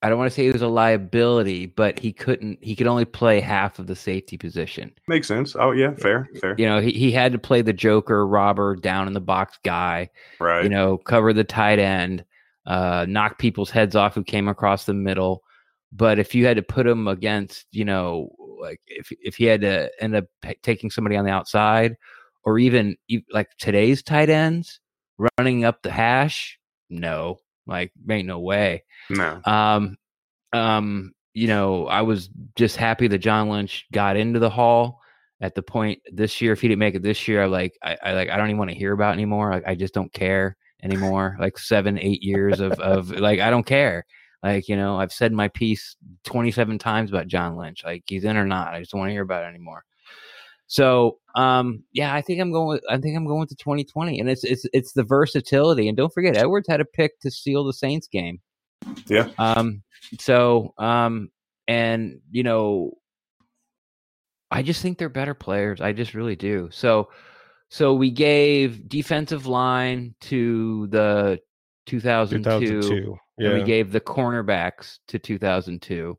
[0.00, 2.58] I don't want to say he was a liability, but he couldn't.
[2.62, 4.92] He could only play half of the safety position.
[5.08, 5.56] Makes sense.
[5.58, 6.54] Oh yeah, fair, fair.
[6.56, 10.10] You know, he, he had to play the Joker, robber, down in the box guy.
[10.38, 10.62] Right.
[10.62, 12.24] You know, cover the tight end,
[12.64, 15.42] uh, knock people's heads off who came across the middle.
[15.92, 19.62] But if you had to put him against, you know, like if if he had
[19.62, 20.26] to end up
[20.62, 21.96] taking somebody on the outside,
[22.44, 22.96] or even
[23.32, 24.80] like today's tight ends
[25.38, 26.58] running up the hash,
[26.90, 28.84] no, like ain't no way.
[29.10, 29.40] No.
[29.44, 29.96] Um,
[30.52, 35.00] um, you know, I was just happy that John Lynch got into the hall
[35.40, 36.52] at the point this year.
[36.52, 38.58] If he didn't make it this year, I like I, I like I don't even
[38.58, 39.52] want to hear about anymore.
[39.52, 41.36] Like I just don't care anymore.
[41.40, 44.04] Like seven, eight years of of like I don't care.
[44.42, 47.84] Like, you know, I've said my piece 27 times about John Lynch.
[47.84, 48.74] Like, he's in or not.
[48.74, 49.84] I just don't want to hear about it anymore.
[50.68, 52.68] So, um, yeah, I think I'm going.
[52.68, 55.88] With, I think I'm going to 2020, and it's it's it's the versatility.
[55.88, 58.38] And don't forget, Edwards had a pick to seal the Saints game.
[59.06, 59.30] Yeah.
[59.38, 59.82] Um.
[60.20, 61.30] So, um,
[61.66, 62.92] and you know,
[64.50, 65.80] I just think they're better players.
[65.80, 66.68] I just really do.
[66.70, 67.08] So,
[67.70, 71.40] so we gave defensive line to the
[71.86, 73.18] 2002, 2002.
[73.38, 76.18] And we gave the cornerbacks to 2002,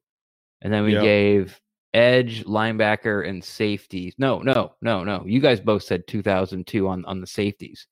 [0.61, 1.03] and then we Yep.
[1.03, 1.61] gave
[1.93, 4.13] edge, linebacker, and safeties.
[4.17, 5.23] No, no, no, no.
[5.25, 7.87] You guys both said 2002 on on the safeties.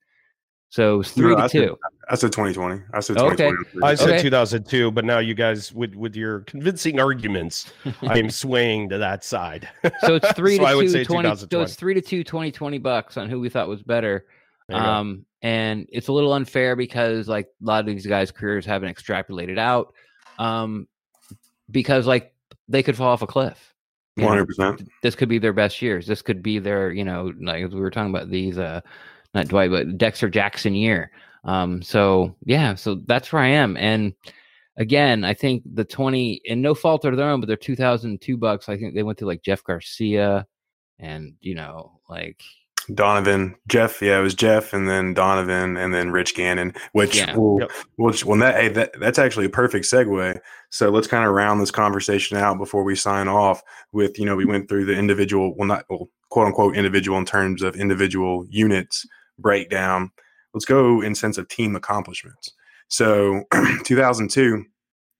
[0.69, 1.77] So it was three No, I to said- two.
[2.09, 2.81] I said 2020.
[2.93, 3.51] I said Okay.
[3.81, 4.21] I said Okay.
[4.21, 9.23] 2002, but now you guys, with with your convincing arguments, I am swaying to that
[9.23, 9.67] side.
[10.01, 12.23] So it's three So I to would two, say 20, so it's three to two,
[12.23, 14.25] 20, 20 bucks on who we thought was better.
[14.69, 14.75] Go.
[14.75, 18.93] Um, and it's a little unfair because like a lot of these guys' careers haven't
[18.93, 19.93] extrapolated out.
[20.39, 20.87] Um,
[21.69, 22.33] because like
[22.67, 23.73] they could fall off a cliff.
[24.17, 24.87] 100%.
[25.03, 26.07] This could be their best years.
[26.07, 28.81] This could be their, you know, like we were talking about these, uh,
[29.33, 31.11] not Dwight, but Dexter Jackson year.
[31.43, 33.77] Um, so yeah, so that's where I am.
[33.77, 34.13] And
[34.77, 38.69] again, I think the 20 and no fault of their own, but they're 2002 bucks.
[38.69, 40.47] I think they went to like Jeff Garcia
[40.99, 42.41] and, you know, like,
[42.93, 47.35] Donovan, Jeff, yeah, it was Jeff, and then Donovan, and then Rich Gannon, which Yeah.
[47.35, 47.71] will, Yep.
[47.97, 50.39] which well, that, hey, that that's actually a perfect segue.
[50.69, 53.61] So let's kind of round this conversation out before we sign off.
[53.91, 57.25] With you know, we went through the individual, well, not well, quote unquote individual in
[57.25, 59.05] terms of individual units
[59.39, 60.11] breakdown.
[60.53, 62.53] Let's go in sense of team accomplishments.
[62.87, 63.43] So
[63.83, 64.65] 2002,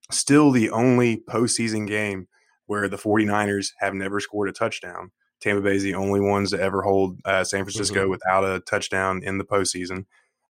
[0.10, 2.28] still the only postseason game
[2.68, 5.12] where the 49ers have never scored a touchdown.
[5.40, 9.22] Tampa Bay is the only ones to ever hold uh, San Francisco without a touchdown
[9.24, 10.06] in the postseason.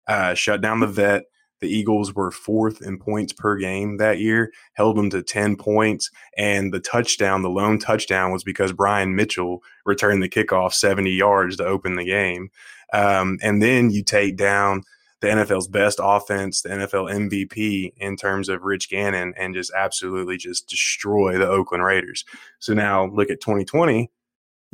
[0.07, 1.23] Uh, shut down the vet.
[1.61, 6.11] The Eagles were fourth in points per game that year, held them to 10 points.
[6.37, 11.55] And the touchdown, the lone touchdown, was because Brian Mitchell returned the kickoff 70 yards
[11.57, 12.49] to open the game.
[12.93, 14.83] Um, and then you take down
[15.21, 20.37] the NFL's best offense, the NFL MVP in terms of Rich Gannon, and just absolutely
[20.37, 22.25] just destroy the Oakland Raiders.
[22.59, 24.11] So now look at 2020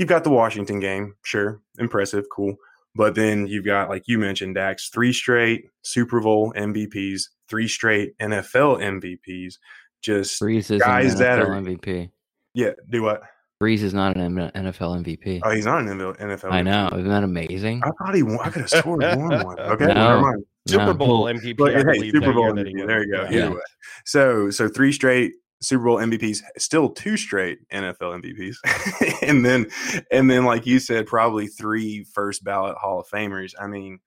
[0.01, 2.55] you've got the Washington game, sure, impressive, cool.
[2.93, 8.17] But then you've got, like you mentioned, Dax, three straight Super Bowl MVPs, three straight
[8.19, 9.53] NFL MVPs.
[10.01, 12.09] Just Brees is Guys an that NFL are- MVP.
[12.53, 13.21] yeah, do what?
[13.61, 15.39] Brees is not an M- NFL MVP.
[15.43, 16.51] Oh, he's not an NFL.
[16.51, 16.89] I know.
[16.93, 17.81] Isn't that amazing?
[17.83, 18.39] I thought he won.
[18.41, 19.59] I could have sworn he won one.
[19.59, 19.93] Okay, No.
[19.93, 20.43] never mind.
[20.67, 20.93] Super No.
[20.95, 21.55] Bowl MVP.
[21.57, 22.87] But I hey, Super Bowl year that he MVP.
[22.87, 23.21] There you go.
[23.29, 23.45] Yeah.
[23.45, 23.61] Either way.
[24.05, 29.67] So so three straight Super Bowl MVPs, still two straight NFL MVPs, and then
[30.11, 33.53] and then like you said, probably three first ballot Hall of Famers.
[33.59, 33.99] I mean,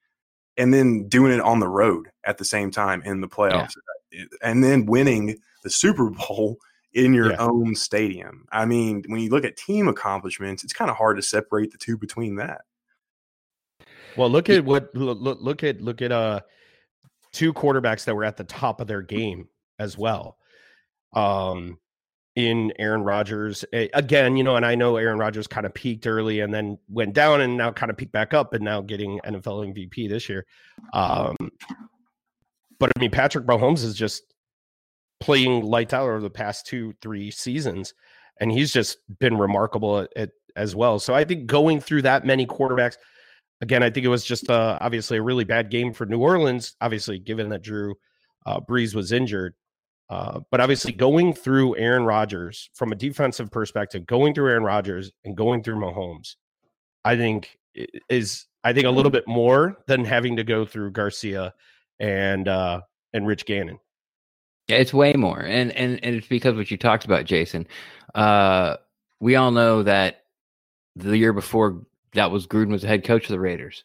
[0.56, 3.74] and then doing it on the road at the same time in the playoffs,
[4.42, 6.58] and then winning the Super Bowl
[6.92, 7.38] in your Yeah.
[7.38, 8.46] own stadium.
[8.52, 11.78] I mean, when you look at team accomplishments, it's kind of hard to separate the
[11.78, 12.62] two between that.
[14.16, 16.40] Well, look at what look, look look at look at uh
[17.32, 20.38] two quarterbacks that were at the top of their game as well.
[21.14, 21.78] Um
[22.36, 26.40] in Aaron Rodgers again, you know, and I know Aaron Rodgers kind of peaked early
[26.40, 29.72] and then went down and now kind of peaked back up and now getting NFL
[29.72, 30.44] MVP this year.
[30.92, 31.36] Um
[32.78, 34.24] but I mean Patrick Mahomes is just
[35.20, 37.94] playing lights out over the past 2 3 seasons
[38.40, 40.98] and he's just been remarkable at, at as well.
[40.98, 42.96] So I think going through that many quarterbacks
[43.60, 46.76] again, I think it was just uh, obviously a really bad game for New Orleans.
[46.80, 47.94] Obviously, given that Drew
[48.46, 49.54] uh, Brees was injured,
[50.14, 55.10] uh, but obviously going through Aaron Rodgers from a defensive perspective, going through Aaron Rodgers
[55.24, 56.36] and going through Mahomes,
[57.04, 57.58] I think
[58.08, 61.52] is I think a little bit more than having to go through Garcia
[61.98, 63.80] and uh, and Rich Gannon.
[64.68, 67.66] Yeah, it's way more, and and and it's because what you talked about, Jason.
[68.14, 68.76] Uh,
[69.18, 70.26] we all know that
[70.94, 73.82] the year before that was Gruden was the head coach of the Raiders,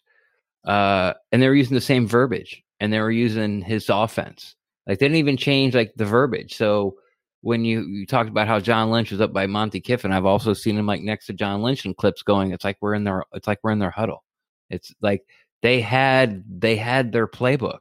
[0.64, 4.56] uh, and they were using the same verbiage, and they were using his offense.
[4.90, 6.56] Like they didn't even change like the verbiage.
[6.56, 6.96] So
[7.42, 10.52] when you you talked about how John Lynch was up by Monty Kiffin, I've also
[10.54, 12.52] seen him like next to John Lynch in clips going.
[12.52, 13.24] It's like we're in their.
[13.34, 14.24] It's like we're in their huddle.
[14.72, 15.24] It's like
[15.62, 17.80] they had they had their playbook.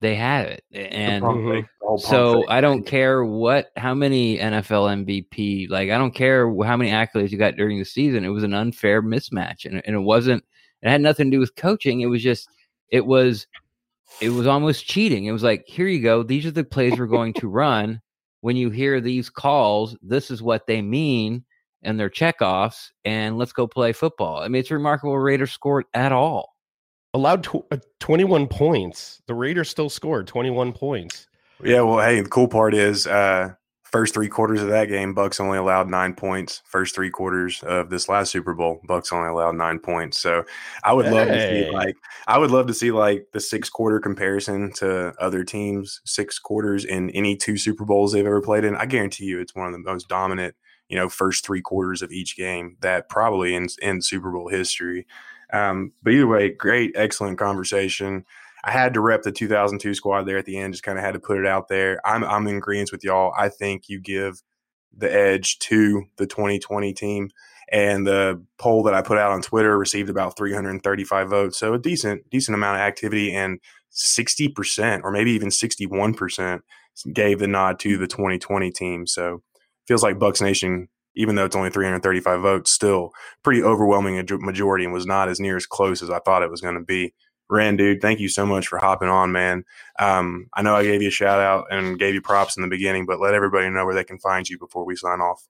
[0.00, 2.48] They had it, and Pump fake, the whole pump so.
[2.48, 7.32] I don't care what how many NFL MVP like I don't care how many accolades
[7.32, 8.24] you got during the season.
[8.24, 10.44] It was an unfair mismatch, and, and it wasn't.
[10.82, 12.00] It had nothing to do with coaching.
[12.00, 12.48] It was just
[12.90, 13.48] it was
[14.20, 15.26] it was almost cheating.
[15.26, 16.22] It was like here you go.
[16.22, 18.00] These are the plays we're going to run.
[18.40, 21.44] When you hear these calls, this is what they mean,
[21.82, 22.90] and they're checkoffs.
[23.04, 24.40] And let's go play football.
[24.40, 26.54] I mean, it's remarkable Raiders scored at all.
[27.14, 29.20] Allowed tw- uh, 21 points.
[29.26, 31.26] The Raiders still scored 21 points.
[31.64, 33.54] Yeah, well, hey, the cool part is uh
[33.90, 36.62] first three quarters of that game, Bucks only allowed nine points.
[36.66, 40.20] First three quarters of this last Super Bowl, Bucks only allowed nine points.
[40.20, 40.44] So
[40.84, 41.96] I would love to see like
[42.26, 46.84] I would love to see like the six quarter comparison to other teams, six quarters
[46.84, 48.76] in any two Super Bowls they've ever played in.
[48.76, 50.54] I guarantee you it's one of the most dominant,
[50.88, 55.06] you know, first three quarters of each game that probably in in Super Bowl history.
[55.50, 58.26] Um, but either way, great, excellent conversation.
[58.64, 60.74] I had to rep the 2002 squad there at the end.
[60.74, 62.00] Just kind of had to put it out there.
[62.04, 63.32] I'm I'm in agreement with y'all.
[63.38, 64.42] I think you give
[64.96, 67.30] the edge to the 2020 team.
[67.70, 71.78] And the poll that I put out on Twitter received about 335 votes, so a
[71.78, 73.34] decent decent amount of activity.
[73.34, 73.60] And
[73.92, 76.60] 60% or maybe even 61%
[77.12, 79.06] gave the nod to the 2020 team.
[79.06, 79.42] So
[79.86, 83.10] feels like Bucs Nation, even though it's only 335 votes, still
[83.42, 86.60] pretty overwhelming majority and was not as near as close as I thought it was
[86.60, 87.14] going to be.
[87.50, 89.64] Ren, dude, thank you so much for hopping on, man.
[89.98, 92.68] Um, I know I gave you a shout out and gave you props in the
[92.68, 95.46] beginning, but let everybody know where they can find you before we sign off.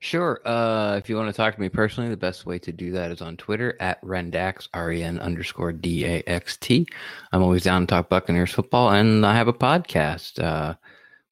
[0.00, 0.40] Sure.
[0.44, 3.12] Uh, if you want to talk to me personally, the best way to do that
[3.12, 6.88] is on Twitter at Rendax, R E N underscore D A X T.
[7.30, 10.74] I'm always down to talk Buccaneers football, and I have a podcast uh,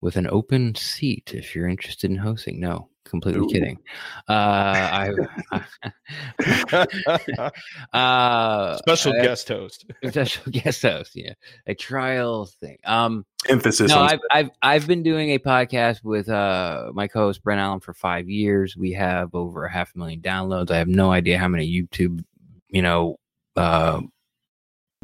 [0.00, 2.60] with an open seat if you're interested in hosting.
[2.60, 3.48] No, completely Ooh.
[3.48, 3.78] kidding.
[4.28, 5.12] Uh,
[5.52, 5.60] I,
[7.96, 11.12] uh, special I, guest host, special guest host.
[11.14, 11.34] Yeah,
[11.66, 12.78] a trial thing.
[12.84, 13.90] Um, Emphasis.
[13.90, 17.94] No, I've, I've I've been doing a podcast with uh my co-host Brent Allen for
[17.94, 18.76] five years.
[18.76, 20.70] We have over a half a million downloads.
[20.70, 22.22] I have no idea how many YouTube,
[22.68, 23.18] you know,
[23.56, 24.00] uh,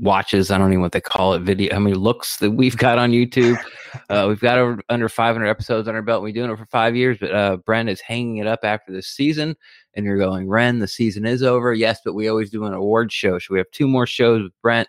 [0.01, 0.51] watches.
[0.51, 1.41] I don't even know what they call it.
[1.41, 1.73] Video.
[1.73, 3.57] How many looks that we've got on YouTube?
[4.11, 6.23] Uh, we've got over under 500 episodes on our belt.
[6.23, 8.93] We've been doing it for five years, but uh, Brent is hanging it up after
[8.93, 9.57] this season.
[9.95, 11.73] And you're going, Ren, the season is over.
[11.73, 13.39] Yes, but we always do an award show.
[13.39, 14.89] So we have two more shows with Brent,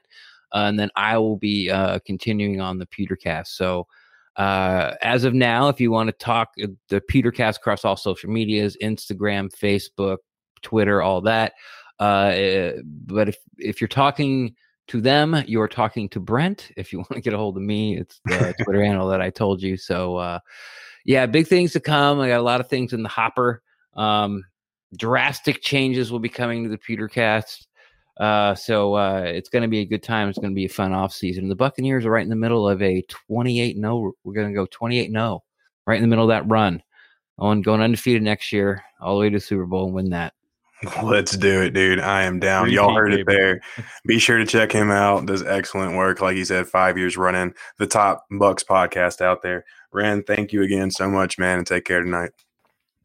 [0.54, 3.48] uh, and then I will be uh, continuing on the Pewtercast.
[3.48, 3.88] So.
[4.36, 8.30] Uh, as of now, if you want to talk uh, the Pewtercast across all social
[8.30, 10.18] medias, Instagram, Facebook,
[10.62, 11.54] Twitter, all that.
[12.00, 14.54] Uh, eh, but if if you're talking
[14.88, 15.44] to them.
[15.48, 16.72] You're talking to Brent.
[16.78, 19.30] If you want to get a hold of me, it's the Twitter handle that I
[19.30, 19.78] told you.
[19.78, 20.40] So, uh,
[21.06, 22.20] yeah, big things to come.
[22.20, 23.62] I got a lot of things in the hopper.
[23.96, 24.44] Um,
[24.96, 27.66] drastic changes will be coming to the Pewtercast.
[28.20, 30.28] Uh, so uh, it's going to be a good time.
[30.28, 31.50] It's going to be a fun off season.
[31.50, 34.14] The Buccaneers are right in the middle of a 28 0.
[34.24, 35.44] We're going to go 28 0,
[35.86, 36.82] right in the middle of that run.
[37.40, 40.34] On going undefeated next year, all the way to Super Bowl and win that.
[41.04, 42.00] Let's do it, dude.
[42.00, 42.66] I am down.
[42.66, 43.22] Repeat, Y'all heard baby.
[43.22, 43.62] it there.
[44.06, 45.26] Be sure to check him out.
[45.26, 46.22] Does excellent work.
[46.22, 49.66] Like he said, five years running the top Bucs podcast out there.
[49.92, 52.32] Ren, thank you again so much, man, and take care tonight.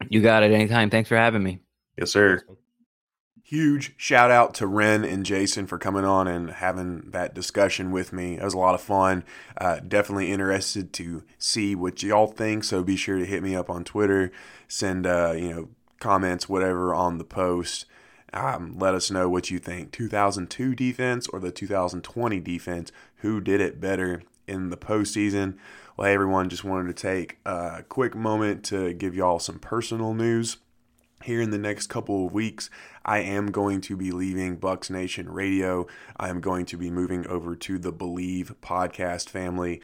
[0.09, 0.89] You got it anytime.
[0.89, 1.61] Thanks for having me.
[1.97, 2.41] Yes, sir.
[3.41, 8.13] Huge shout out to Ren and Jason for coming on and having that discussion with
[8.13, 8.37] me.
[8.37, 9.23] It was a lot of fun.
[9.57, 12.63] Uh, definitely interested to see what y'all think.
[12.63, 14.31] So be sure to hit me up on Twitter.
[14.67, 15.69] Send uh, you know
[16.03, 17.85] comments, whatever, on the post.
[18.33, 22.91] Um, let us know what you think 2002 defense or the 2020 defense.
[23.17, 25.55] Who did it better in the postseason?
[25.95, 30.13] Well, hey, everyone, just wanted to take a quick moment to give y'all some personal
[30.13, 30.57] news.
[31.23, 32.69] Here in the next couple of weeks,
[33.05, 35.87] I am going to be leaving Bucs Nation Radio.
[36.17, 39.81] I am going to be moving over to the Bleav podcast family.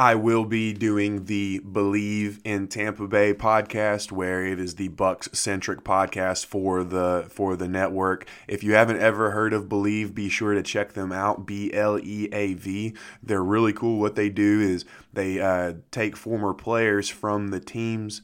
[0.00, 5.36] I will be doing the Bleav in Tampa Bay podcast, where it is the Bucs
[5.36, 8.26] centric podcast for the for the network.
[8.48, 11.44] If you haven't ever heard of Bleav, be sure to check them out.
[11.44, 12.94] B L E A V.
[13.22, 14.00] They're really cool.
[14.00, 18.22] What they do is they uh, take former players from the teams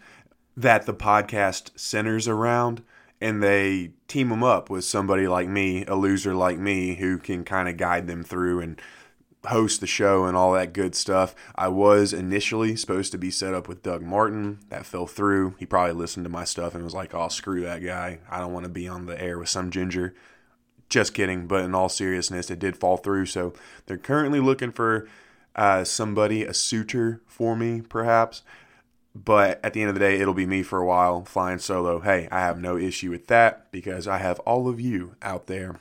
[0.57, 2.83] that the podcast centers around
[3.21, 7.45] and they team them up with somebody like me, a loser like me, who can
[7.45, 8.81] kind of guide them through and
[9.47, 11.35] host the show and all that good stuff.
[11.55, 14.61] I was initially supposed to be set up with Doug Martin.
[14.69, 15.55] That fell through.
[15.59, 18.21] He probably listened to my stuff and was like, oh, screw that guy.
[18.31, 20.15] I don't want to be on the air with some ginger.
[20.89, 21.47] Just kidding.
[21.47, 23.27] But in all seriousness, it did fall through.
[23.27, 23.53] So
[23.87, 25.09] they're currently looking for
[25.55, 28.43] uh, somebody, a suitor for me, perhaps.
[29.15, 32.01] But at the end of the day, it'll be me for a while flying solo.
[32.01, 35.81] Hey, I have no issue with that because I have all of you out there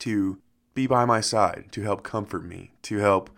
[0.00, 0.38] to
[0.78, 3.30] be by my side, to help comfort me, to help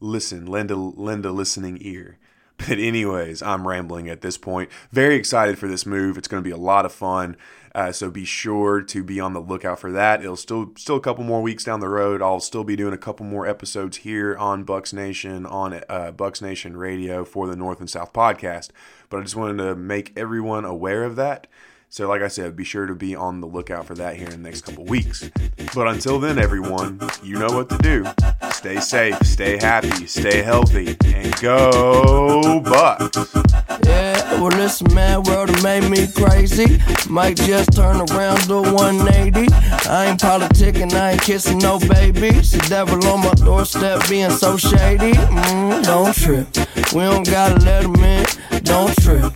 [0.00, 2.18] listen, lend a, lend a listening ear.
[2.58, 4.70] But, anyways, I'm rambling at this point.
[4.90, 6.16] Very excited for this move.
[6.16, 7.36] It's going to be a lot of fun.
[7.74, 10.22] Uh, so be sure to be on the lookout for that.
[10.22, 12.22] It'll still still a couple more weeks down the road.
[12.22, 16.40] I'll still be doing a couple more episodes here on Bucs Nation on uh, Bucs
[16.40, 18.70] Nation Radio for the North and South podcast.
[19.10, 21.46] But I just wanted to make everyone aware of that.
[21.88, 24.42] So, like I said, be sure to be on the lookout for that here in
[24.42, 25.30] the next couple weeks.
[25.74, 28.04] But until then, everyone, you know what to do.
[28.52, 33.62] Stay safe, stay happy, stay healthy, and go Bucs.
[33.84, 36.78] Yeah, well, this mad world made me crazy.
[37.08, 39.52] Might just turn around to 180.
[39.88, 42.52] I ain't politicking, I ain't kissing no babies.
[42.52, 45.12] The devil on my doorstep being so shady.
[45.12, 46.46] Mm, don't trip.
[46.92, 48.26] We don't gotta let him in.
[48.62, 49.32] Don't trip.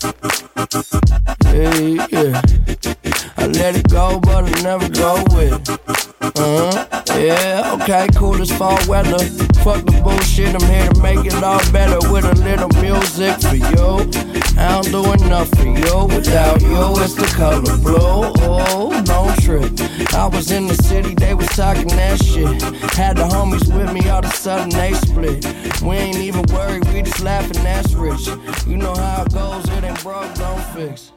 [1.45, 3.10] Yeah, yeah.
[3.41, 5.81] I let it go, but I never go with it.
[6.21, 7.03] Uh huh.
[7.19, 9.19] Yeah, okay, cool as fall weather.
[9.65, 13.57] Fuck the bullshit, I'm here to make it all better with a little music for
[13.57, 14.11] you.
[14.59, 17.03] I don't do enough for you without you.
[17.03, 18.33] It's the color blue.
[18.45, 19.73] Oh, don't trip.
[20.15, 22.63] I was in the city, they was talking that shit.
[22.93, 25.45] Had the homies with me, all of a sudden they split.
[25.83, 28.27] We ain't even worried, we just laughing, that's rich.
[28.67, 31.13] You know how it goes, it ain't broke, don't fix.